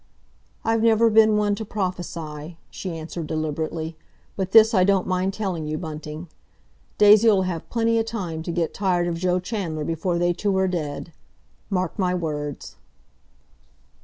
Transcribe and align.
"I've 0.65 0.81
never 0.81 1.11
been 1.11 1.37
one 1.37 1.53
to 1.53 1.63
prophesy," 1.63 2.57
she 2.71 2.97
answered 2.97 3.27
deliberately. 3.27 3.95
"But 4.35 4.49
this 4.49 4.73
I 4.73 4.83
don't 4.83 5.05
mind 5.05 5.31
telling 5.35 5.67
you, 5.67 5.77
Bunting—Daisy'll 5.77 7.43
have 7.43 7.69
plenty 7.69 7.99
o' 7.99 8.01
time 8.01 8.41
to 8.41 8.51
get 8.51 8.73
tired 8.73 9.05
of 9.07 9.15
Joe 9.19 9.39
Chandler 9.39 9.83
before 9.85 10.17
they 10.17 10.33
two 10.33 10.57
are 10.57 10.67
dead. 10.67 11.13
Mark 11.69 11.99
my 11.99 12.15
words!" 12.15 12.77